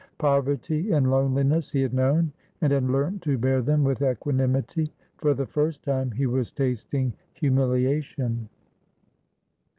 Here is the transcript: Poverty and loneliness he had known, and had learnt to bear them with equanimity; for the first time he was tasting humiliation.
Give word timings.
Poverty 0.17 0.91
and 0.93 1.11
loneliness 1.11 1.69
he 1.69 1.83
had 1.83 1.93
known, 1.93 2.31
and 2.59 2.73
had 2.73 2.89
learnt 2.89 3.21
to 3.21 3.37
bear 3.37 3.61
them 3.61 3.83
with 3.83 4.01
equanimity; 4.01 4.91
for 5.19 5.35
the 5.35 5.45
first 5.45 5.83
time 5.83 6.09
he 6.09 6.25
was 6.25 6.51
tasting 6.51 7.13
humiliation. 7.33 8.49